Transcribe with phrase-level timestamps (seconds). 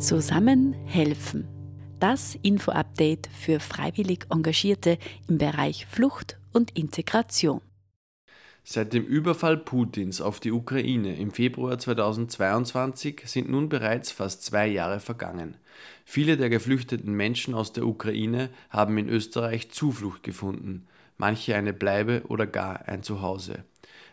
[0.00, 1.46] Zusammen helfen.
[1.98, 4.96] Das Info-Update für freiwillig Engagierte
[5.28, 7.60] im Bereich Flucht und Integration.
[8.64, 14.68] Seit dem Überfall Putins auf die Ukraine im Februar 2022 sind nun bereits fast zwei
[14.68, 15.58] Jahre vergangen.
[16.06, 20.86] Viele der geflüchteten Menschen aus der Ukraine haben in Österreich Zuflucht gefunden,
[21.18, 23.64] manche eine Bleibe oder gar ein Zuhause.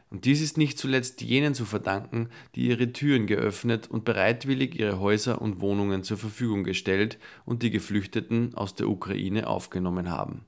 [0.09, 4.99] Und dies ist nicht zuletzt jenen zu verdanken, die ihre Türen geöffnet und bereitwillig ihre
[4.99, 10.45] Häuser und Wohnungen zur Verfügung gestellt und die Geflüchteten aus der Ukraine aufgenommen haben.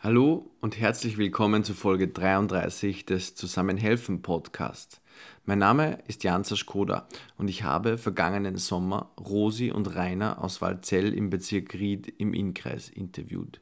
[0.00, 5.00] Hallo und herzlich willkommen zu Folge 33 des Zusammenhelfen Podcast.
[5.46, 7.08] Mein Name ist Jan Zaschkoda
[7.38, 12.90] und ich habe vergangenen Sommer Rosi und Rainer aus Walzell im Bezirk Ried im Innkreis
[12.90, 13.60] interviewt,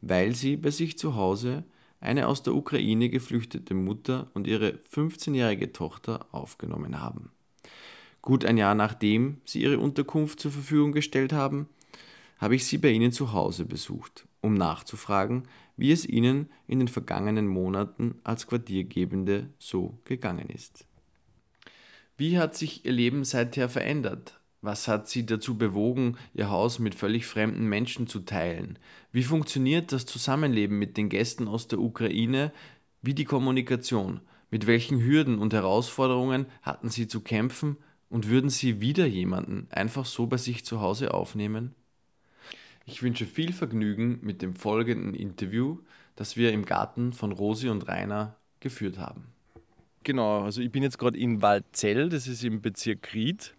[0.00, 1.64] weil sie bei sich zu Hause
[2.02, 7.30] eine aus der Ukraine geflüchtete Mutter und ihre 15-jährige Tochter aufgenommen haben.
[8.20, 11.68] Gut ein Jahr nachdem sie ihre Unterkunft zur Verfügung gestellt haben,
[12.38, 15.44] habe ich sie bei ihnen zu Hause besucht, um nachzufragen,
[15.76, 20.84] wie es ihnen in den vergangenen Monaten als Quartiergebende so gegangen ist.
[22.16, 24.40] Wie hat sich ihr Leben seither verändert?
[24.64, 28.78] Was hat sie dazu bewogen, ihr Haus mit völlig fremden Menschen zu teilen?
[29.10, 32.52] Wie funktioniert das Zusammenleben mit den Gästen aus der Ukraine?
[33.02, 34.20] Wie die Kommunikation?
[34.52, 37.76] Mit welchen Hürden und Herausforderungen hatten sie zu kämpfen?
[38.08, 41.74] Und würden sie wieder jemanden einfach so bei sich zu Hause aufnehmen?
[42.84, 45.78] Ich wünsche viel Vergnügen mit dem folgenden Interview,
[46.14, 49.24] das wir im Garten von Rosi und Rainer geführt haben.
[50.04, 53.54] Genau, also ich bin jetzt gerade in Waldzell, das ist im Bezirk Ried.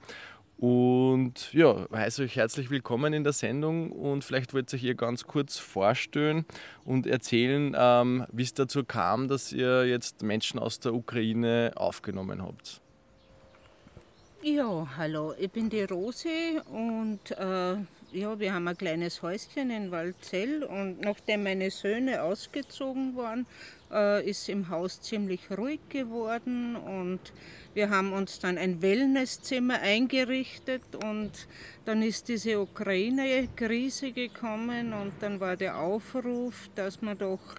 [0.66, 4.96] Und ja, heiße euch herzlich willkommen in der Sendung und vielleicht wollt ihr euch ihr
[4.96, 6.46] ganz kurz vorstellen
[6.86, 12.42] und erzählen, ähm, wie es dazu kam, dass ihr jetzt Menschen aus der Ukraine aufgenommen
[12.42, 12.80] habt.
[14.42, 17.76] Ja, hallo, ich bin die Rosi und äh,
[18.14, 23.46] ja, wir haben ein kleines Häuschen in Waldzell und nachdem meine Söhne ausgezogen waren,
[23.94, 27.20] äh, ist im Haus ziemlich ruhig geworden und
[27.74, 31.32] wir haben uns dann ein Wellnesszimmer eingerichtet und
[31.86, 37.56] dann ist diese Ukraine-Krise gekommen und dann war der Aufruf, dass man doch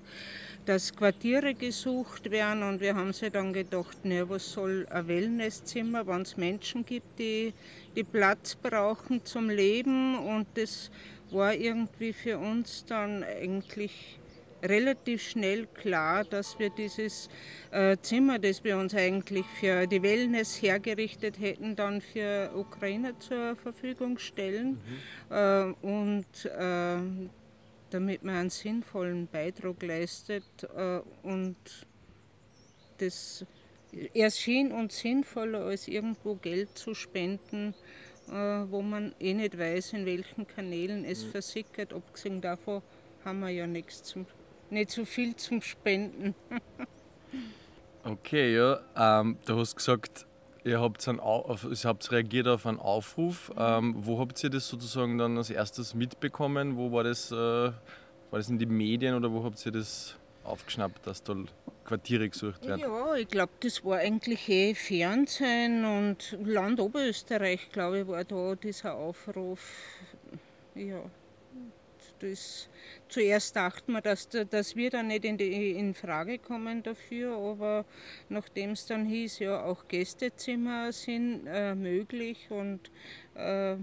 [0.66, 6.06] dass Quartiere gesucht werden und wir haben sich dann gedacht, ne, was soll ein Wellnesszimmer,
[6.06, 7.52] wenn es Menschen gibt, die,
[7.94, 10.90] die Platz brauchen zum Leben und das
[11.30, 14.18] war irgendwie für uns dann eigentlich
[14.64, 17.28] relativ schnell klar, dass wir dieses
[17.70, 23.56] äh, Zimmer, das wir uns eigentlich für die Wellness hergerichtet hätten, dann für Ukrainer zur
[23.56, 24.80] Verfügung stellen.
[25.30, 25.36] Mhm.
[25.36, 27.28] Äh, und äh,
[27.90, 30.42] damit man einen sinnvollen Beitrag leistet
[31.22, 31.56] und
[32.98, 33.46] das
[34.14, 37.72] erschien uns sinnvoller, als irgendwo Geld zu spenden,
[38.26, 41.30] wo man eh nicht weiß, in welchen Kanälen es mhm.
[41.30, 41.92] versickert.
[41.92, 42.82] Abgesehen davon
[43.24, 44.26] haben wir ja nichts zum
[44.74, 46.34] nicht so viel zum Spenden.
[48.04, 48.80] okay, ja.
[48.96, 50.26] Ähm, du hast gesagt,
[50.64, 53.52] ihr habt, einen auf, ihr habt reagiert auf einen Aufruf.
[53.56, 56.76] Ähm, wo habt ihr das sozusagen dann als erstes mitbekommen?
[56.76, 57.30] Wo war das?
[57.30, 61.36] Äh, war das in den Medien oder wo habt ihr das aufgeschnappt, dass da
[61.84, 62.80] Quartiere gesucht werden?
[62.80, 68.54] Ja, ich glaube, das war eigentlich eh Fernsehen und Land Oberösterreich, glaube ich, war da
[68.56, 69.60] dieser Aufruf.
[70.74, 71.02] Ja,
[72.20, 72.68] das
[73.08, 77.84] zuerst dachten wir, dass, dass wir dann nicht in, die, in Frage kommen dafür, aber
[78.28, 82.90] nachdem es dann hieß, ja, auch Gästezimmer sind äh, möglich und
[83.34, 83.76] äh,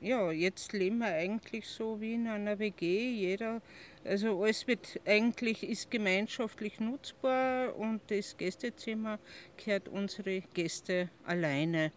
[0.00, 3.10] ja, jetzt leben wir eigentlich so wie in einer WG.
[3.10, 3.60] Jeder,
[4.04, 9.18] also alles wird eigentlich ist gemeinschaftlich nutzbar und das Gästezimmer
[9.56, 11.90] gehört unsere Gäste alleine.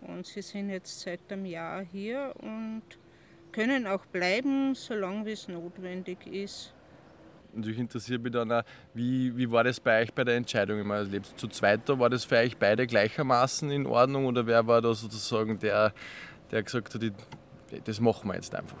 [0.00, 2.82] Und sie sind jetzt seit einem Jahr hier und
[3.52, 6.74] können auch bleiben, solange es notwendig ist.
[7.52, 8.62] Natürlich interessiert mich dann auch,
[8.94, 10.78] wie, wie war das bei euch bei der Entscheidung?
[10.78, 11.98] Ich meine, lebst zu zweit da?
[11.98, 15.92] War das für euch beide gleichermaßen in Ordnung oder wer war da sozusagen der,
[16.50, 17.02] der gesagt hat,
[17.84, 18.78] das machen wir jetzt einfach?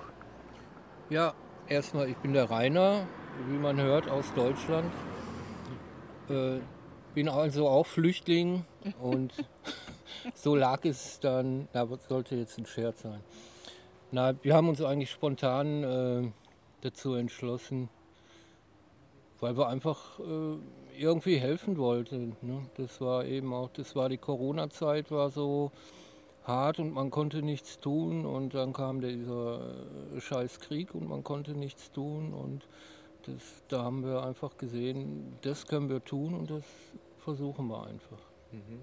[1.10, 1.34] Ja,
[1.66, 3.06] erstmal, ich bin der Rainer,
[3.48, 4.92] wie man hört, aus Deutschland.
[6.28, 6.58] Äh,
[7.14, 8.64] bin also auch Flüchtling
[9.00, 9.32] und
[10.34, 13.20] so lag es dann, da sollte jetzt ein Scherz sein.
[14.10, 16.30] Na, wir haben uns eigentlich spontan äh,
[16.80, 17.90] dazu entschlossen,
[19.38, 20.56] weil wir einfach äh,
[20.98, 22.34] irgendwie helfen wollten.
[22.40, 22.62] Ne?
[22.76, 25.72] Das war eben auch, das war die Corona-Zeit, war so
[26.44, 29.60] hart und man konnte nichts tun und dann kam dieser
[30.16, 32.66] äh, scheiß Krieg und man konnte nichts tun und
[33.26, 36.64] das, da haben wir einfach gesehen, das können wir tun und das
[37.18, 38.22] versuchen wir einfach.
[38.52, 38.80] Mhm.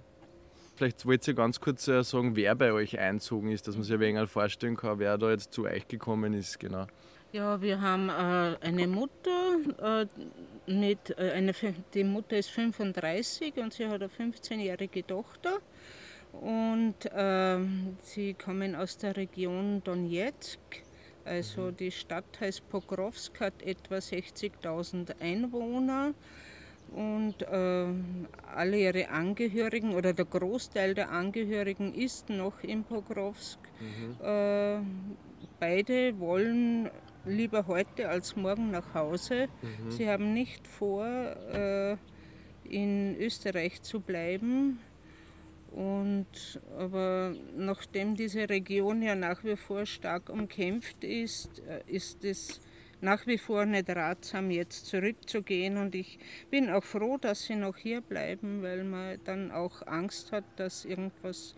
[0.76, 3.94] Vielleicht wollt ihr ganz kurz äh, sagen, wer bei euch einzogen ist, dass man sich
[3.94, 6.60] ein wenig vorstellen kann, wer da jetzt zu euch gekommen ist.
[6.60, 6.88] Genau.
[7.32, 10.06] Ja, wir haben äh, eine Mutter, äh,
[10.72, 11.54] mit, äh, eine,
[11.94, 15.60] die Mutter ist 35 und sie hat eine 15-jährige Tochter.
[16.34, 20.60] Und ähm, sie kommen aus der Region Donetsk.
[21.24, 21.78] Also mhm.
[21.78, 26.14] die Stadt heißt Pokrovsk, hat etwa 60.000 Einwohner
[26.96, 27.86] und äh,
[28.56, 33.60] alle ihre Angehörigen oder der Großteil der Angehörigen ist noch in Pokrovsk.
[33.82, 34.26] Mhm.
[34.26, 34.78] Äh,
[35.60, 36.90] beide wollen
[37.26, 39.48] lieber heute als morgen nach Hause.
[39.62, 39.92] Mhm.
[39.92, 41.98] Sie haben nicht vor, äh,
[42.64, 44.80] in Österreich zu bleiben.
[45.74, 52.62] Und, aber nachdem diese Region ja nach wie vor stark umkämpft ist, äh, ist es
[53.02, 55.78] nach wie vor nicht ratsam, jetzt zurückzugehen.
[55.78, 56.20] Und ich
[56.50, 60.86] bin auch froh, dass sie noch hier bleiben, weil man dann auch Angst hat, dass
[60.86, 61.56] irgendwas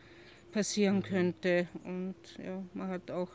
[0.52, 1.04] passieren mhm.
[1.04, 1.68] könnte.
[1.84, 3.32] Und ja, man hat auch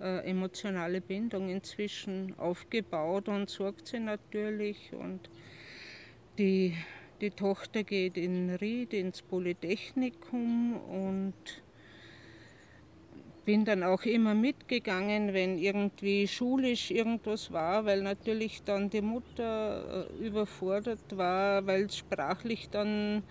[0.00, 4.92] äh, emotionale Bindung inzwischen aufgebaut und sorgt sie natürlich.
[4.92, 5.30] Und
[6.38, 6.74] die
[7.20, 11.34] die Tochter geht in Ried ins Polytechnikum und
[13.50, 20.06] bin dann auch immer mitgegangen, wenn irgendwie schulisch irgendwas war, weil natürlich dann die Mutter
[20.08, 23.24] äh, überfordert war, weil sprachlich dann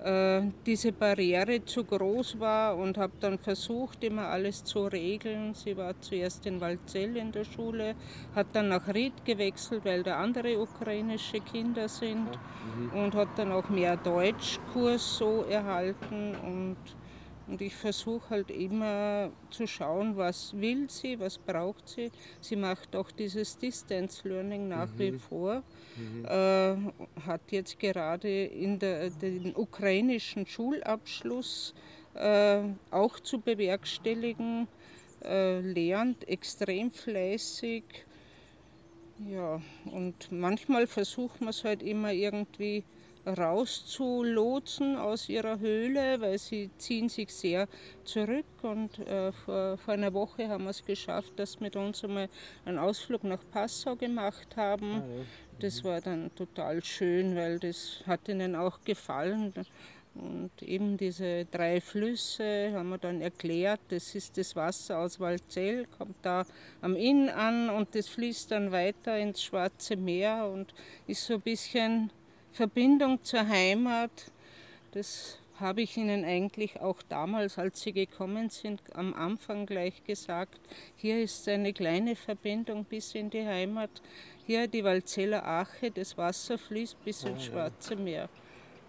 [0.00, 5.54] äh, diese Barriere zu groß war und habe dann versucht, immer alles zu regeln.
[5.54, 7.96] Sie war zuerst in Waldzell in der Schule,
[8.32, 12.96] hat dann nach Ried gewechselt, weil da andere ukrainische Kinder sind mhm.
[12.96, 16.76] und hat dann auch mehr Deutschkurs so erhalten und
[17.46, 22.10] und ich versuche halt immer zu schauen, was will sie, was braucht sie.
[22.40, 24.98] Sie macht auch dieses Distance Learning nach mhm.
[24.98, 25.62] wie vor.
[25.96, 26.24] Mhm.
[26.24, 26.76] Äh,
[27.26, 31.74] hat jetzt gerade in der, den ukrainischen Schulabschluss
[32.14, 32.60] äh,
[32.90, 34.66] auch zu bewerkstelligen,
[35.22, 37.84] äh, lernt extrem fleißig.
[39.30, 42.84] Ja, und manchmal versucht man es halt immer irgendwie
[43.26, 47.68] rauszulotsen aus ihrer Höhle, weil sie ziehen sich sehr
[48.04, 48.44] zurück.
[48.62, 52.28] Und äh, vor, vor, einer Woche haben wir es geschafft, dass wir mit uns einmal
[52.64, 55.02] einen Ausflug nach Passau gemacht haben.
[55.02, 55.24] Ah,
[55.60, 59.52] das war dann total schön, weil das hat ihnen auch gefallen.
[60.14, 65.86] Und eben diese drei Flüsse haben wir dann erklärt, das ist das Wasser aus Waldzell,
[65.98, 66.46] kommt da
[66.80, 70.72] am Inn an und das fließt dann weiter ins Schwarze Meer und
[71.08, 72.10] ist so ein bisschen
[72.54, 74.30] Verbindung zur Heimat,
[74.92, 80.60] das habe ich Ihnen eigentlich auch damals, als Sie gekommen sind, am Anfang gleich gesagt.
[80.94, 83.90] Hier ist eine kleine Verbindung bis in die Heimat.
[84.46, 88.28] Hier die Walzeller Ache, das Wasser fließt bis ins Schwarze Meer.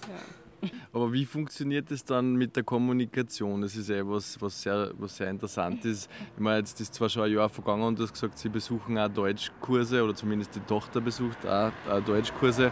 [0.02, 0.70] Ja.
[0.94, 3.64] Aber wie funktioniert es dann mit der Kommunikation?
[3.64, 6.08] Das ist ja was, was, sehr, was sehr interessant ist.
[6.36, 8.96] Ich meine, jetzt ist zwar schon ein Jahr vergangen und du hast gesagt, Sie besuchen
[9.00, 11.72] auch Deutschkurse oder zumindest die Tochter besucht auch
[12.06, 12.72] Deutschkurse.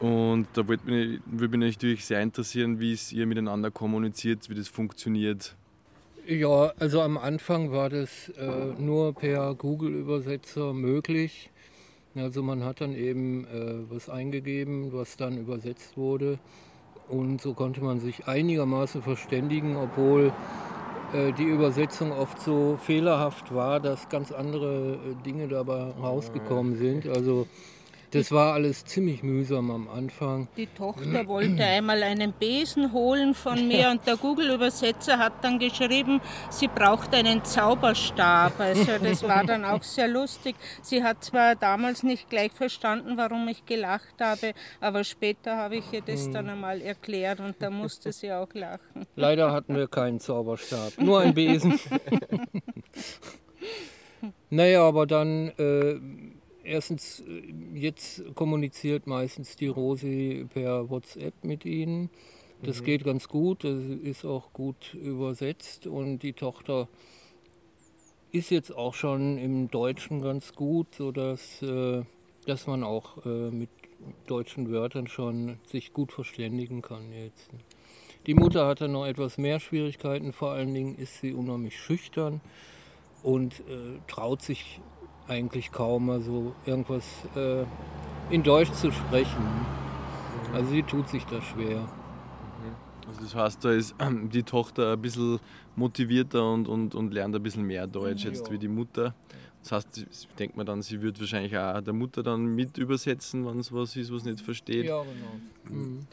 [0.00, 4.54] Und da würde mich, würd mich natürlich sehr interessieren, wie es ihr miteinander kommuniziert, wie
[4.54, 5.56] das funktioniert.
[6.26, 11.50] Ja, also am Anfang war das äh, nur per Google-Übersetzer möglich.
[12.14, 16.38] Also man hat dann eben äh, was eingegeben, was dann übersetzt wurde.
[17.08, 20.32] Und so konnte man sich einigermaßen verständigen, obwohl
[21.14, 27.06] äh, die Übersetzung oft so fehlerhaft war, dass ganz andere äh, Dinge dabei rausgekommen sind.
[27.08, 27.46] Also
[28.10, 30.48] das war alles ziemlich mühsam am Anfang.
[30.56, 36.20] Die Tochter wollte einmal einen Besen holen von mir und der Google-Übersetzer hat dann geschrieben,
[36.50, 38.58] sie braucht einen Zauberstab.
[38.58, 40.56] Also das war dann auch sehr lustig.
[40.82, 45.92] Sie hat zwar damals nicht gleich verstanden, warum ich gelacht habe, aber später habe ich
[45.92, 49.06] ihr das dann einmal erklärt und da musste sie auch lachen.
[49.16, 51.78] Leider hatten wir keinen Zauberstab, nur einen Besen.
[54.50, 55.48] naja, aber dann...
[55.58, 56.37] Äh,
[56.68, 57.42] erstens, äh,
[57.74, 62.10] jetzt kommuniziert meistens die Rosi per WhatsApp mit ihnen.
[62.62, 62.84] Das mhm.
[62.84, 66.88] geht ganz gut, das ist auch gut übersetzt und die Tochter
[68.30, 72.02] ist jetzt auch schon im Deutschen ganz gut, sodass äh,
[72.48, 73.68] dass man auch äh, mit
[74.26, 77.50] deutschen Wörtern schon sich gut verständigen kann jetzt.
[78.26, 82.40] Die Mutter hatte noch etwas mehr Schwierigkeiten, vor allen Dingen ist sie unheimlich schüchtern
[83.22, 84.80] und äh, traut sich
[85.28, 87.04] eigentlich kaum, also irgendwas
[87.36, 87.64] äh,
[88.30, 89.66] in Deutsch zu sprechen.
[90.52, 91.88] Also sie tut sich da schwer.
[93.06, 93.94] Also das heißt, da ist
[94.32, 95.38] die Tochter ein bisschen
[95.76, 98.52] motivierter und, und, und lernt ein bisschen mehr Deutsch jetzt ja.
[98.52, 99.14] wie die Mutter.
[99.62, 100.06] Das heißt,
[100.38, 103.96] denkt man dann, sie wird wahrscheinlich auch der Mutter dann mit übersetzen, wenn es was
[103.96, 104.86] ist, was nicht versteht.
[104.86, 105.76] Ja, genau.
[105.76, 106.06] Mhm.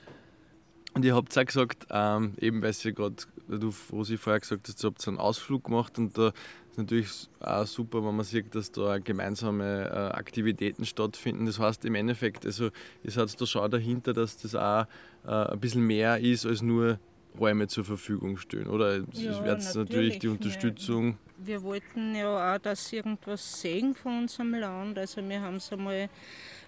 [0.94, 3.16] Und ihr habt auch gesagt, ähm, eben weil sie gerade,
[3.50, 6.32] du Rosi vorher gesagt hast, ihr habt so einen Ausflug gemacht und da
[6.76, 11.46] ist natürlich auch super, wenn man sieht, dass da gemeinsame äh, Aktivitäten stattfinden.
[11.46, 12.70] Das heißt im Endeffekt, also
[13.04, 14.86] ihr seid da schon dahinter, dass das auch
[15.26, 17.00] äh, ein bisschen mehr ist als nur
[17.40, 18.98] Räume zur Verfügung stehen, oder?
[18.98, 21.18] Ja, es wird natürlich, natürlich die Unterstützung.
[21.38, 24.98] Wir, wir wollten ja auch, dass sie irgendwas sehen von unserem Land.
[24.98, 26.10] Also wir haben es einmal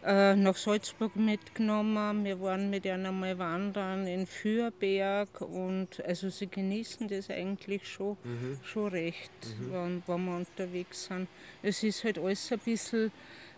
[0.06, 2.24] äh, nach Salzburg mitgenommen.
[2.24, 8.18] Wir waren mit ihnen einmal wandern in Fürberg und also sie genießen das eigentlich schon,
[8.24, 8.60] mhm.
[8.64, 9.74] schon recht, mhm.
[9.74, 11.28] wenn, wenn wir unterwegs sind.
[11.64, 13.12] Es ist halt alles ein bisschen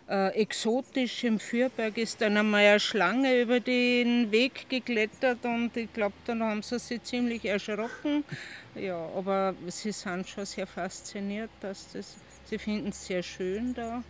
[0.10, 1.24] äh, exotisch.
[1.24, 6.42] Im Fürberg ist dann einmal eine Schlange über den Weg geklettert und ich glaube, dann
[6.42, 8.24] haben sie sich ziemlich erschrocken.
[8.76, 14.04] Ja, aber sie sind schon sehr fasziniert, dass das, sie finden es sehr schön da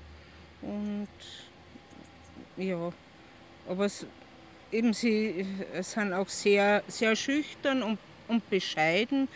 [0.62, 1.07] und
[2.60, 2.92] ja,
[3.68, 4.06] aber es,
[4.72, 5.46] eben sie
[5.82, 7.98] sind auch sehr, sehr schüchtern und,
[8.28, 9.28] und bescheiden.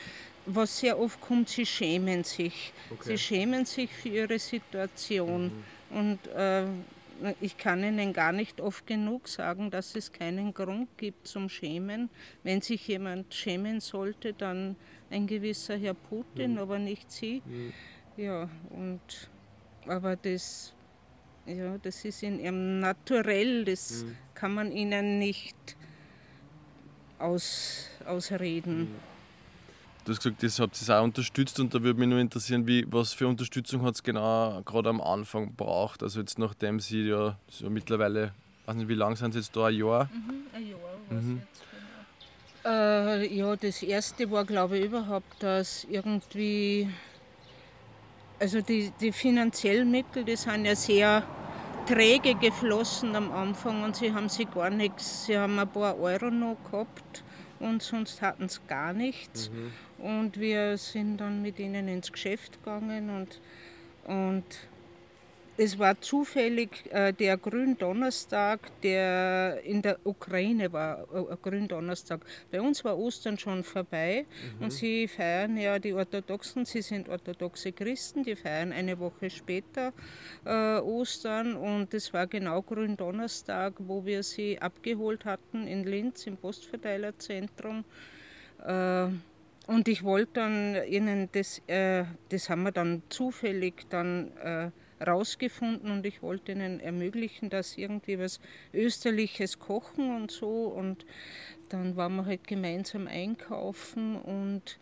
[0.46, 2.74] Was sehr oft kommt, sie schämen sich.
[2.90, 3.10] Okay.
[3.10, 5.64] Sie schämen sich für ihre Situation.
[5.90, 5.98] Mhm.
[5.98, 6.66] Und äh,
[7.40, 12.10] ich kann Ihnen gar nicht oft genug sagen, dass es keinen Grund gibt zum Schämen.
[12.44, 14.76] Wenn sich jemand schämen sollte, dann
[15.10, 16.58] ein gewisser Herr Putin, mhm.
[16.60, 17.42] aber nicht Sie.
[17.46, 17.74] Mhm.
[18.18, 19.30] Ja, und
[19.88, 20.74] aber das
[21.46, 24.16] ja, das ist in ihrem Naturell, das mhm.
[24.34, 25.56] kann man ihnen nicht
[27.20, 28.80] aus, ausreden.
[28.80, 29.14] Mhm.
[30.06, 32.86] Du hast gesagt, das habt ihr auch unterstützt und da würde mich nur interessieren, wie,
[32.92, 36.04] was für Unterstützung hat es genau gerade am Anfang braucht.
[36.04, 38.34] Also jetzt nachdem sie ja so mittlerweile,
[38.66, 40.10] weiß nicht, wie lange sind sie jetzt da, ein Jahr?
[40.14, 40.80] Mhm, ein Jahr
[41.22, 41.38] mhm.
[41.38, 41.62] jetzt,
[42.64, 42.76] genau.
[42.76, 46.90] Äh, ja, das erste war glaube ich überhaupt, dass irgendwie
[48.44, 51.24] also die, die finanziellen Mittel, die sind ja sehr
[51.88, 56.30] träge geflossen am Anfang und sie haben sie gar nichts, sie haben ein paar Euro
[56.30, 57.24] noch gehabt
[57.62, 59.50] und sonst hatten sie gar nichts.
[59.50, 60.06] Mhm.
[60.06, 63.40] Und wir sind dann mit ihnen ins Geschäft gegangen und,
[64.14, 64.44] und
[65.56, 72.22] es war zufällig äh, der Gründonnerstag, der in der Ukraine war, äh, Gründonnerstag.
[72.52, 74.26] Bei uns war Ostern schon vorbei
[74.58, 74.66] mhm.
[74.66, 79.94] und sie feiern ja die Orthodoxen, sie sind orthodoxe Christen, die feiern eine Woche später
[80.44, 86.38] äh, Ostern und es war genau Gründonnerstag, wo wir sie abgeholt hatten in Linz im
[86.38, 87.86] Postverteilerzentrum.
[88.66, 89.08] Äh,
[89.66, 94.72] und ich wollte dann ihnen das, äh, das haben wir dann zufällig dann äh,
[95.06, 98.40] rausgefunden und ich wollte ihnen ermöglichen, dass irgendwie was
[98.74, 100.66] Österliches kochen und so.
[100.66, 101.06] Und
[101.70, 104.78] dann waren wir halt gemeinsam einkaufen und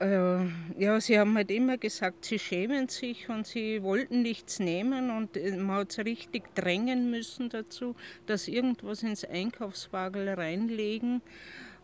[0.00, 0.44] äh,
[0.78, 5.36] ja, sie haben halt immer gesagt, sie schämen sich und sie wollten nichts nehmen und
[5.36, 11.20] äh, man hat es richtig drängen müssen dazu, dass irgendwas ins Einkaufswagel reinlegen.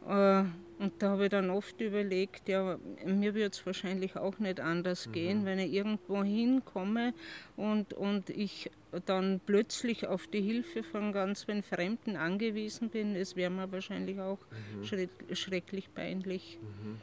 [0.08, 0.44] Äh,
[0.78, 5.06] und da habe ich dann oft überlegt, ja, mir wird es wahrscheinlich auch nicht anders
[5.06, 5.12] mhm.
[5.12, 7.14] gehen, wenn ich irgendwo hinkomme
[7.56, 8.70] und, und ich
[9.06, 13.14] dann plötzlich auf die Hilfe von ganz vielen Fremden angewiesen bin.
[13.14, 14.38] Es wäre mir wahrscheinlich auch
[14.78, 14.84] mhm.
[14.84, 16.58] schreck, schrecklich peinlich.
[16.60, 16.96] Mhm.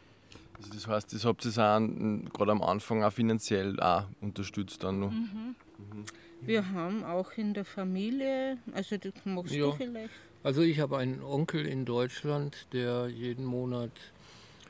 [0.58, 5.12] Also das heißt, das habt ihr gerade am Anfang auch finanziell auch unterstützt dann noch.
[5.12, 5.56] Mhm.
[5.78, 6.06] mhm.
[6.44, 9.66] Wir haben auch in der Familie, also das machst ja.
[9.66, 10.10] du vielleicht.
[10.44, 13.92] Also ich habe einen Onkel in Deutschland, der jeden Monat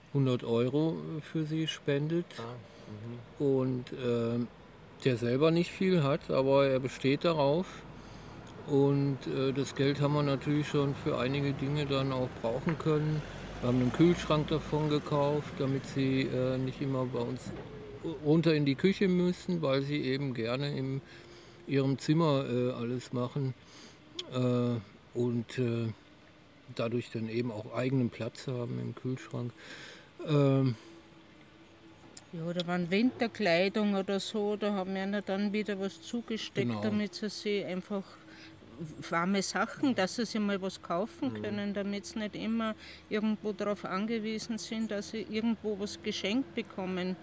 [0.10, 4.46] 100 Euro für sie spendet ah, und äh,
[5.06, 7.66] der selber nicht viel hat, aber er besteht darauf.
[8.68, 13.22] Und äh, das Geld haben wir natürlich schon für einige Dinge dann auch brauchen können.
[13.62, 17.42] Wir haben einen Kühlschrank davon gekauft, damit sie äh, nicht immer bei uns
[18.26, 21.02] runter in die Küche müssen, weil sie eben gerne in
[21.66, 23.54] ihrem Zimmer äh, alles machen.
[25.14, 25.92] Und äh,
[26.76, 29.52] dadurch dann eben auch eigenen Platz haben im Kühlschrank.
[30.28, 30.76] Ähm,
[32.34, 36.82] ja, oder waren Winterkleidung oder so, da haben wir dann wieder was zugesteckt, genau.
[36.82, 38.04] damit sie sich einfach
[39.10, 41.42] warme Sachen, dass sie sich mal was kaufen mhm.
[41.42, 42.74] können, damit sie nicht immer
[43.10, 47.16] irgendwo darauf angewiesen sind, dass sie irgendwo was geschenkt bekommen.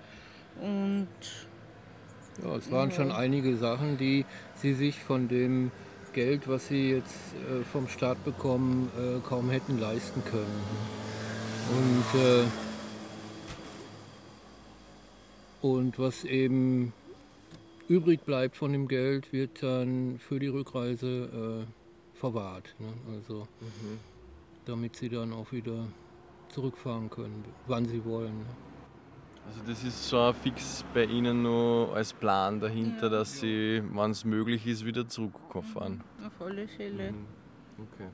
[0.60, 1.08] Und
[2.42, 2.96] ja, es waren ja.
[2.96, 4.24] schon einige Sachen, die
[4.56, 5.70] sie sich von dem
[6.12, 7.14] Geld, was sie jetzt
[7.50, 10.62] äh, vom Staat bekommen, äh, kaum hätten leisten können.
[11.70, 12.44] Und, äh,
[15.60, 16.92] und was eben
[17.88, 22.74] übrig bleibt von dem Geld, wird dann für die Rückreise äh, verwahrt.
[22.78, 22.88] Ne?
[23.14, 23.98] Also mhm.
[24.66, 25.86] damit sie dann auch wieder
[26.50, 28.38] zurückfahren können, wann sie wollen.
[28.38, 28.67] Ne?
[29.48, 33.08] Also das ist schon fix bei Ihnen noch als Plan dahinter, ja.
[33.08, 36.04] dass Sie, wenn es möglich ist, wieder zurückfahren.
[36.22, 37.12] Auf alle Fälle.
[37.12, 37.26] Mhm.
[37.78, 38.08] Okay.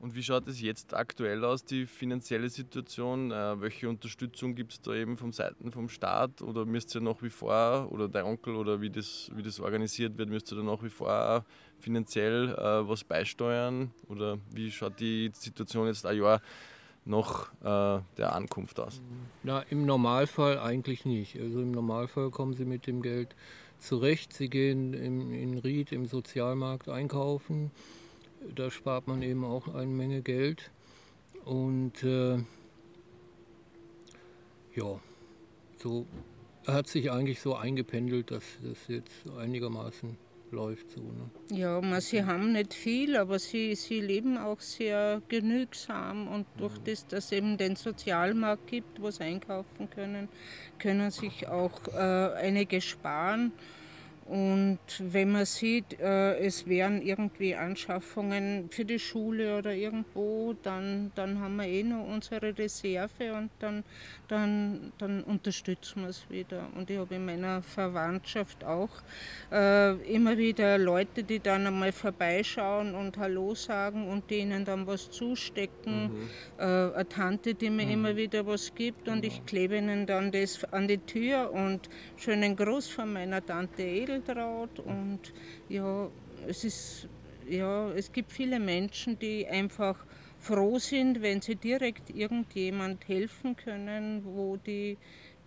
[0.00, 3.30] Und wie schaut es jetzt aktuell aus, die finanzielle Situation?
[3.30, 6.42] Äh, welche Unterstützung gibt es da eben von Seiten vom Staat?
[6.42, 10.18] Oder müsst ihr nach wie vor, oder dein Onkel oder wie das, wie das organisiert
[10.18, 11.44] wird, müsst ihr da nach wie vor
[11.78, 13.92] finanziell äh, was beisteuern?
[14.08, 16.40] Oder wie schaut die Situation jetzt ein Jahr
[17.04, 19.00] nach äh, der Ankunft aus?
[19.42, 21.38] Na, im Normalfall eigentlich nicht.
[21.40, 23.34] Also im Normalfall kommen sie mit dem Geld
[23.78, 24.32] zurecht.
[24.32, 27.70] Sie gehen im, in Ried im Sozialmarkt einkaufen
[28.54, 30.70] da spart man eben auch eine Menge Geld.
[31.44, 32.38] Und äh,
[34.74, 35.00] ja,
[35.78, 36.06] so
[36.66, 40.16] hat sich eigentlich so eingependelt, dass das jetzt einigermaßen
[40.52, 40.90] läuft.
[40.90, 41.30] So, ne?
[41.50, 46.78] Ja, man, sie haben nicht viel, aber sie, sie leben auch sehr genügsam und durch
[46.78, 46.84] mhm.
[46.84, 50.28] das, dass es eben den Sozialmarkt gibt, wo sie einkaufen können,
[50.78, 53.52] können sich auch äh, einige sparen.
[54.30, 61.10] Und wenn man sieht, äh, es wären irgendwie Anschaffungen für die Schule oder irgendwo, dann,
[61.16, 63.82] dann haben wir eh noch unsere Reserve und dann,
[64.28, 66.68] dann, dann unterstützen wir es wieder.
[66.76, 69.02] Und ich habe in meiner Verwandtschaft auch
[69.50, 75.10] äh, immer wieder Leute, die dann einmal vorbeischauen und Hallo sagen und denen dann was
[75.10, 76.04] zustecken.
[76.04, 76.30] Mhm.
[76.56, 77.92] Äh, eine Tante, die mir mhm.
[77.92, 82.54] immer wieder was gibt und ich klebe ihnen dann das an die Tür und schönen
[82.54, 85.32] Gruß von meiner Tante Edel Edeltraut und
[85.68, 86.08] ja,
[86.46, 87.08] es ist
[87.48, 89.96] ja, es gibt viele Menschen, die einfach
[90.38, 94.96] froh sind, wenn sie direkt irgendjemand helfen können, wo die,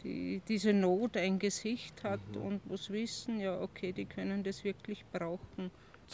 [0.03, 2.42] die diese Not ein Gesicht hat mhm.
[2.42, 5.72] und was wissen, ja, okay, die können das wirklich brauchen.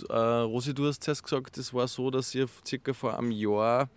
[0.08, 3.90] Äh, Rosi, du hast zuerst gesagt, es war so, dass ihr circa vor einem Jahr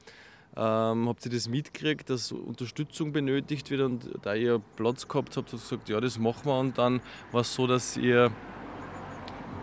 [0.57, 5.51] ähm, habt ihr das mitgekriegt, dass Unterstützung benötigt wird und da ihr Platz gehabt habt,
[5.51, 7.01] habt ihr gesagt, ja, das machen wir und dann
[7.31, 8.31] war es so, dass ihr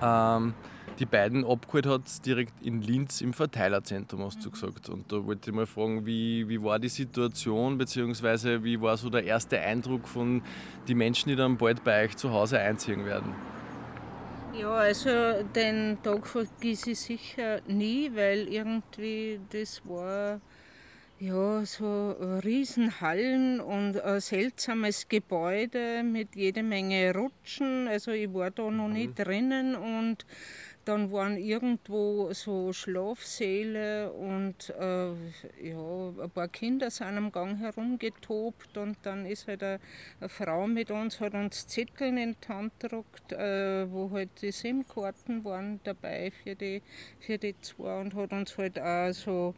[0.02, 0.54] ähm,
[1.00, 4.90] die beiden abgeholt hat, direkt in Linz im Verteilerzentrum, hast du gesagt.
[4.90, 9.10] Und da wollte ich mal fragen, wie, wie war die Situation, beziehungsweise wie war so
[9.10, 10.42] der erste Eindruck von
[10.88, 13.34] den Menschen, die dann bald bei euch zu Hause einziehen werden?
[14.54, 15.10] Ja, also
[15.56, 20.42] den Tag vergesse ich sicher nie, weil irgendwie das war
[21.20, 22.12] ja, so
[22.44, 27.88] Riesenhallen und ein seltsames Gebäude mit jede Menge Rutschen.
[27.88, 29.24] Also ich war da noch nicht mhm.
[29.24, 30.26] drinnen und
[30.86, 35.10] dann waren irgendwo so Schlafsäle und äh,
[35.62, 39.80] ja, ein paar Kinder sind am Gang herumgetobt und dann ist halt eine,
[40.20, 44.52] eine Frau mit uns, hat uns Zettel in die Hand gedruckt, äh, wo halt die
[44.52, 46.82] SIM-Karten waren dabei für die,
[47.20, 49.54] für die zwei und hat uns halt auch so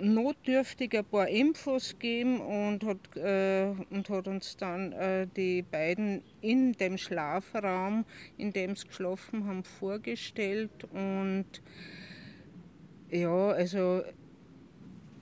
[0.00, 6.22] notdürftig ein paar Infos gegeben und hat, äh, und hat uns dann äh, die beiden
[6.40, 8.04] in dem Schlafraum,
[8.36, 10.84] in dem sie geschlafen haben, vorgestellt.
[10.92, 11.46] Und
[13.10, 14.02] ja, also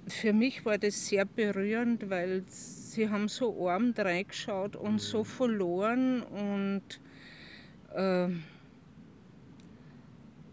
[0.09, 6.23] für mich war das sehr berührend, weil sie haben so arm reingeschaut und so verloren
[6.23, 7.01] und
[7.95, 8.29] äh,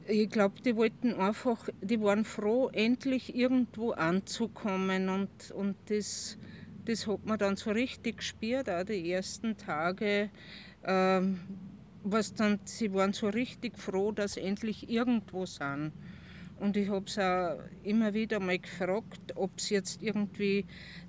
[0.08, 6.38] ich glaube, die wollten einfach, die waren froh, endlich irgendwo anzukommen und, und das,
[6.86, 10.30] das hat man dann so richtig gespürt, auch die ersten Tage.
[10.84, 11.40] Ähm,
[12.04, 15.92] was dann, sie waren so richtig froh, dass sie endlich irgendwo sind.
[16.60, 20.66] Und ich habe es auch immer wieder mal gefragt, ob sie jetzt irgendwie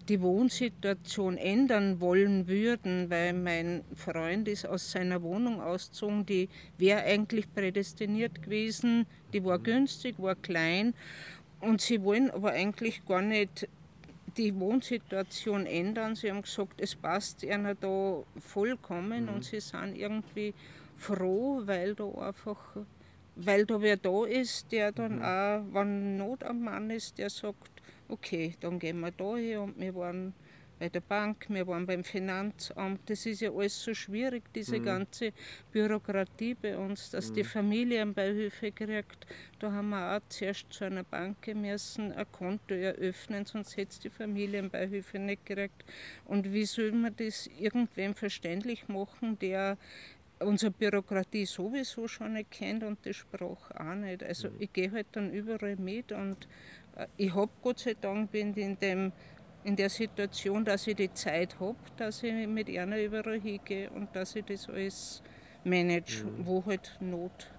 [0.08, 7.02] die Wohnsituation ändern wollen würden, weil mein Freund ist aus seiner Wohnung ausgezogen, die wäre
[7.02, 10.94] eigentlich prädestiniert gewesen, die war günstig, war klein
[11.60, 13.68] und sie wollen aber eigentlich gar nicht
[14.36, 16.14] die Wohnsituation ändern.
[16.14, 19.28] Sie haben gesagt, es passt ihnen da vollkommen mhm.
[19.30, 20.54] und sie sind irgendwie
[20.96, 22.76] froh, weil da einfach
[23.36, 25.22] weil da wer da ist, der dann mhm.
[25.22, 27.75] auch, wenn Not am Mann ist, der sagt,
[28.08, 30.34] okay, dann gehen wir da hin und wir waren
[30.78, 33.00] bei der Bank, wir waren beim Finanzamt.
[33.08, 34.84] Das ist ja alles so schwierig, diese mhm.
[34.84, 35.32] ganze
[35.72, 37.34] Bürokratie bei uns, dass mhm.
[37.34, 39.26] die Familienbeihilfe kriegt.
[39.58, 44.00] Da haben wir auch zuerst zu einer Bank müssen, ein Konto eröffnen, sonst hätte es
[44.00, 45.84] die Familienbeihilfe nicht gekriegt.
[46.26, 49.78] Und wie soll man das irgendwem verständlich machen, der
[50.38, 54.22] unsere Bürokratie sowieso schon nicht kennt und die Sprache auch nicht.
[54.22, 54.56] Also mhm.
[54.58, 56.46] ich gehe halt dann überall mit und
[57.16, 59.12] ich habe Gott sei Dank bin in, dem,
[59.64, 64.14] in der Situation, dass ich die Zeit habe, dass ich mit einer überall hingehe und
[64.14, 65.22] dass ich das alles
[65.64, 66.46] manage, mhm.
[66.46, 67.50] wo halt Not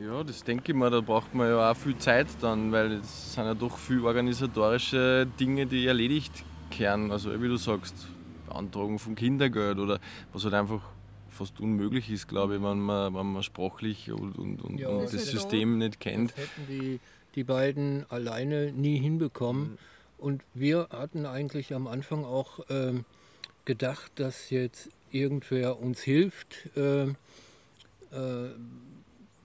[0.00, 3.34] ja, das denke ich mir, da braucht man ja auch viel Zeit dann, weil es
[3.34, 6.44] sind ja doch viele organisatorische Dinge, die erledigt
[6.76, 7.12] werden.
[7.12, 7.94] Also wie du sagst,
[8.46, 10.00] Beantragung vom Kindergeld oder
[10.32, 10.80] was halt einfach
[11.38, 15.12] fast unmöglich ist, glaube ich, wenn man, wenn man sprachlich und, und, und, ja, und
[15.12, 16.32] das System nicht kennt.
[16.32, 17.00] Das hätten die,
[17.34, 19.70] die beiden alleine nie hinbekommen.
[19.70, 19.78] Mhm.
[20.18, 23.04] Und wir hatten eigentlich am Anfang auch ähm,
[23.64, 27.14] gedacht, dass jetzt irgendwer uns hilft äh, äh,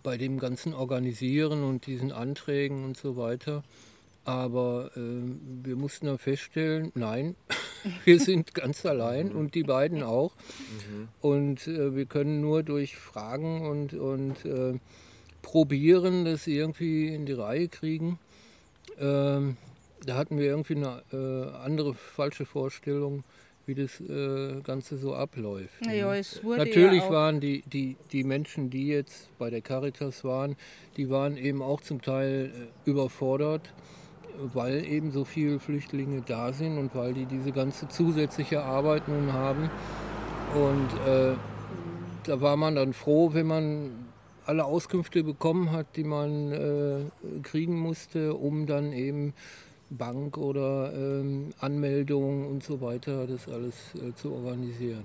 [0.01, 3.63] bei dem ganzen Organisieren und diesen Anträgen und so weiter.
[4.25, 4.99] Aber äh,
[5.63, 7.35] wir mussten dann feststellen, nein,
[8.05, 10.33] wir sind ganz allein und die beiden auch.
[10.87, 11.07] Mhm.
[11.21, 14.79] Und äh, wir können nur durch Fragen und, und äh,
[15.41, 18.17] probieren, das irgendwie in die Reihe kriegen.
[18.99, 19.57] Ähm,
[20.05, 23.23] da hatten wir irgendwie eine äh, andere falsche Vorstellung,
[23.65, 25.85] wie das äh, Ganze so abläuft.
[25.85, 26.13] Ja,
[26.57, 30.57] Natürlich ja waren die, die, die Menschen, die jetzt bei der Caritas waren,
[30.97, 32.51] die waren eben auch zum Teil
[32.85, 33.73] äh, überfordert,
[34.53, 39.33] weil eben so viele Flüchtlinge da sind und weil die diese ganze zusätzliche Arbeit nun
[39.33, 39.69] haben.
[40.53, 41.35] Und äh,
[42.25, 43.91] da war man dann froh, wenn man
[44.45, 49.33] alle Auskünfte bekommen hat, die man äh, kriegen musste, um dann eben
[49.89, 55.03] Bank oder ähm, Anmeldung und so weiter, das alles äh, zu organisieren.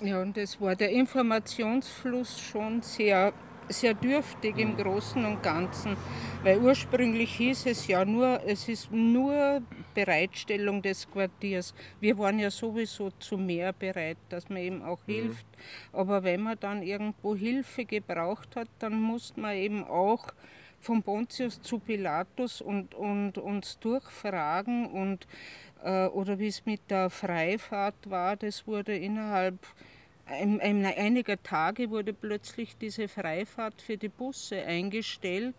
[0.00, 0.08] Ne?
[0.08, 3.32] Ja, und es war der Informationsfluss schon sehr,
[3.68, 5.96] sehr dürftig im Großen und Ganzen,
[6.42, 9.62] weil ursprünglich hieß es ja nur, es ist nur
[9.94, 11.74] Bereitstellung des Quartiers.
[12.00, 15.12] Wir waren ja sowieso zu mehr bereit, dass man eben auch mhm.
[15.12, 15.46] hilft.
[15.92, 20.26] Aber wenn man dann irgendwo Hilfe gebraucht hat, dann musste man eben auch
[20.80, 25.26] von Pontius zu Pilatus und, und uns durchfragen und
[25.82, 29.58] äh, oder wie es mit der Freifahrt war, das wurde innerhalb
[30.28, 35.56] einiger Tage wurde plötzlich diese Freifahrt für die Busse eingestellt,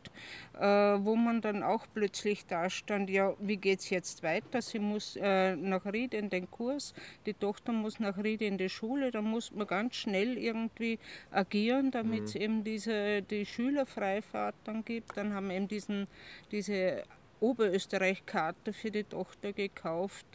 [0.57, 4.61] äh, wo man dann auch plötzlich da stand, ja, wie geht es jetzt weiter?
[4.61, 6.93] Sie muss äh, nach Ried in den Kurs,
[7.25, 10.99] die Tochter muss nach Ried in die Schule, da muss man ganz schnell irgendwie
[11.31, 12.41] agieren, damit es mhm.
[12.41, 15.17] eben diese, die Schülerfreifahrt dann gibt.
[15.17, 16.07] Dann haben wir eben diesen,
[16.51, 17.03] diese
[17.39, 20.25] Oberösterreich-Karte für die Tochter gekauft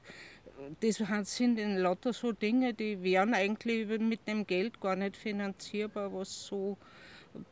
[0.80, 6.12] das sind in lauter so Dinge, die wären eigentlich mit dem Geld gar nicht finanzierbar,
[6.12, 6.76] was so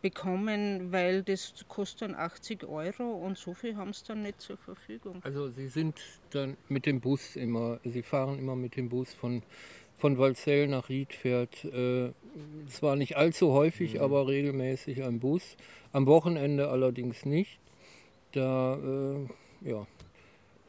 [0.00, 4.56] bekommen, weil das kostet dann 80 Euro und so viel haben sie dann nicht zur
[4.56, 5.20] Verfügung.
[5.22, 9.42] Also Sie sind dann mit dem Bus immer, Sie fahren immer mit dem Bus von,
[9.96, 11.64] von Walzell nach Riedfeld.
[11.64, 12.12] Äh,
[12.68, 14.00] es war nicht allzu häufig, mhm.
[14.00, 15.56] aber regelmäßig ein Bus.
[15.92, 17.58] Am Wochenende allerdings nicht.
[18.32, 19.86] Da äh, ja,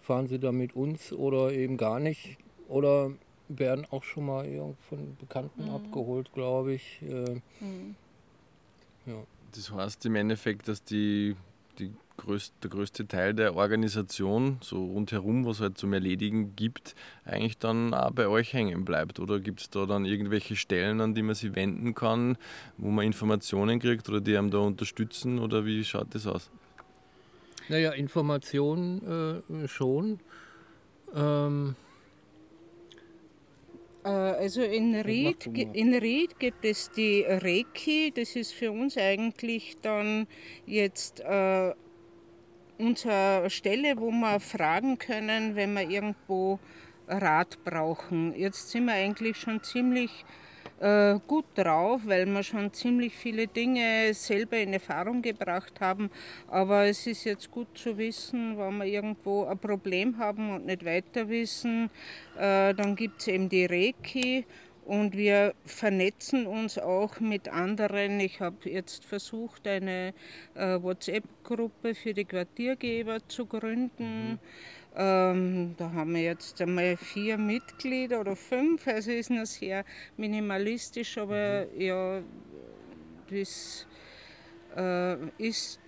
[0.03, 2.37] fahren sie da mit uns oder eben gar nicht.
[2.67, 3.11] Oder
[3.47, 4.45] werden auch schon mal
[4.89, 5.71] von Bekannten mhm.
[5.71, 7.01] abgeholt, glaube ich.
[7.01, 7.95] Äh, mhm.
[9.05, 9.23] ja.
[9.55, 11.35] Das heißt im Endeffekt, dass die,
[11.77, 16.95] die größte, der größte Teil der Organisation, so rundherum, was es halt zum Erledigen gibt,
[17.25, 19.19] eigentlich dann auch bei euch hängen bleibt.
[19.19, 22.37] Oder gibt es da dann irgendwelche Stellen, an die man sich wenden kann,
[22.77, 25.39] wo man Informationen kriegt oder die einem da unterstützen?
[25.39, 26.49] Oder wie schaut das aus?
[27.69, 30.19] Naja, Informationen äh, schon.
[31.15, 31.75] Ähm,
[34.03, 39.77] äh, also in Ried, in Ried gibt es die Reiki, das ist für uns eigentlich
[39.81, 40.27] dann
[40.65, 41.73] jetzt äh,
[42.77, 46.59] unsere Stelle, wo wir fragen können, wenn wir irgendwo
[47.07, 48.33] Rat brauchen.
[48.35, 50.25] Jetzt sind wir eigentlich schon ziemlich
[50.79, 56.09] äh, gut drauf, weil wir schon ziemlich viele Dinge selber in Erfahrung gebracht haben.
[56.47, 60.85] Aber es ist jetzt gut zu wissen, wenn wir irgendwo ein Problem haben und nicht
[60.85, 61.89] weiter wissen,
[62.37, 64.45] äh, dann gibt es eben die Reiki.
[64.85, 68.19] Und wir vernetzen uns auch mit anderen.
[68.19, 70.13] Ich habe jetzt versucht, eine
[70.55, 74.31] äh, WhatsApp-Gruppe für die Quartiergeber zu gründen.
[74.31, 74.39] Mhm
[74.95, 79.85] ähm, da haben wir jetzt einmal vier Mitglieder oder fünf, also ist noch sehr
[80.17, 81.81] minimalistisch, aber mhm.
[81.81, 82.21] ja,
[83.29, 83.87] das
[84.75, 85.81] äh, ist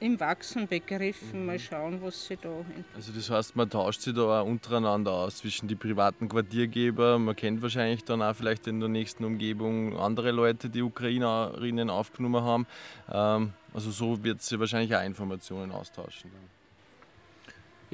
[0.00, 1.40] im Wachsen begriffen.
[1.40, 1.46] Mhm.
[1.46, 2.64] Mal schauen, was sie da.
[2.94, 7.18] Also das heißt, man tauscht sich da auch untereinander aus zwischen die privaten Quartiergeber.
[7.18, 12.42] Man kennt wahrscheinlich dann auch vielleicht in der nächsten Umgebung andere Leute, die Ukrainerinnen aufgenommen
[12.44, 12.66] haben.
[13.10, 16.30] Ähm, also so wird sie wahrscheinlich auch Informationen austauschen.
[16.32, 16.53] Dann.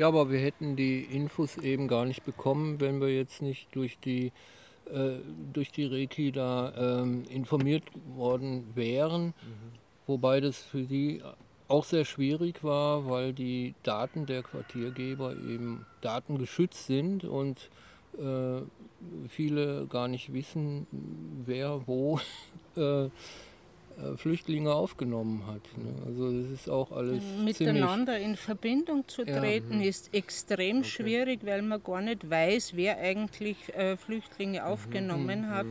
[0.00, 3.98] Ja, aber wir hätten die Infos eben gar nicht bekommen, wenn wir jetzt nicht durch
[3.98, 4.32] die,
[4.90, 5.18] äh,
[5.52, 7.82] durch die Reiki da ähm, informiert
[8.16, 9.26] worden wären.
[9.26, 9.32] Mhm.
[10.06, 11.20] Wobei das für die
[11.68, 17.68] auch sehr schwierig war, weil die Daten der Quartiergeber eben datengeschützt sind und
[18.16, 18.62] äh,
[19.28, 20.86] viele gar nicht wissen,
[21.44, 22.20] wer wo
[22.74, 23.10] äh,
[24.16, 25.62] Flüchtlinge aufgenommen hat.
[25.76, 25.92] Ne?
[26.06, 29.88] Also das ist auch alles miteinander in Verbindung zu treten ja.
[29.88, 30.88] ist extrem okay.
[30.88, 35.50] schwierig, weil man gar nicht weiß, wer eigentlich äh, Flüchtlinge mhm, aufgenommen mhm.
[35.50, 35.66] hat.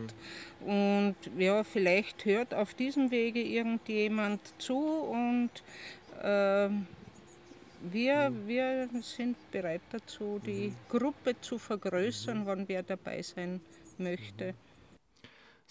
[0.66, 5.50] Und ja, vielleicht hört auf diesem Wege irgendjemand zu und
[6.22, 6.68] äh,
[7.82, 8.48] wir, mhm.
[8.48, 10.74] wir sind bereit dazu, die mhm.
[10.88, 13.60] Gruppe zu vergrößern, wann wer dabei sein
[13.98, 14.54] möchte.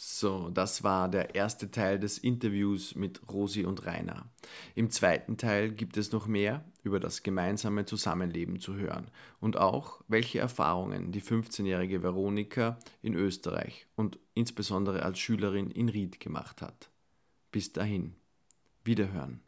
[0.01, 4.31] So, das war der erste Teil des Interviews mit Rosi und Rainer.
[4.73, 10.01] Im zweiten Teil gibt es noch mehr über das gemeinsame Zusammenleben zu hören und auch,
[10.07, 16.89] welche Erfahrungen die 15-jährige Veronika in Österreich und insbesondere als Schülerin in Ried gemacht hat.
[17.51, 18.15] Bis dahin,
[18.85, 19.41] wiederhören.